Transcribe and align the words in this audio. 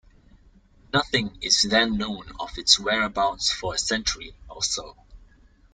Nothing 0.91 1.37
is 1.43 1.61
then 1.61 1.95
known 1.95 2.31
of 2.39 2.57
its 2.57 2.79
whereabouts 2.79 3.51
for 3.51 3.75
a 3.75 3.77
century 3.77 4.33
or 4.49 4.63
so. 4.63 4.97